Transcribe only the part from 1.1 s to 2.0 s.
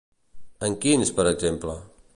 per exemple?